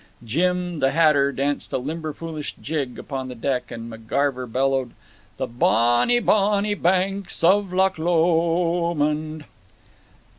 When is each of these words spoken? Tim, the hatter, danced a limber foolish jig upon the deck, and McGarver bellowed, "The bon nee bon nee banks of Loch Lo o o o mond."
Tim, 0.27 0.79
the 0.79 0.93
hatter, 0.93 1.31
danced 1.31 1.71
a 1.73 1.77
limber 1.77 2.11
foolish 2.11 2.55
jig 2.59 2.97
upon 2.97 3.27
the 3.27 3.35
deck, 3.35 3.69
and 3.69 3.87
McGarver 3.87 4.51
bellowed, 4.51 4.93
"The 5.37 5.45
bon 5.45 6.07
nee 6.07 6.17
bon 6.17 6.63
nee 6.63 6.73
banks 6.73 7.43
of 7.43 7.71
Loch 7.71 7.99
Lo 7.99 8.11
o 8.11 8.83
o 8.89 8.89
o 8.89 8.93
mond." 8.95 9.45